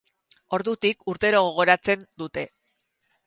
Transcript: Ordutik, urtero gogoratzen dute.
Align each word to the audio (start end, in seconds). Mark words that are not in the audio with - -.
Ordutik, 0.57 1.03
urtero 1.13 1.43
gogoratzen 1.47 2.05
dute. 2.23 2.47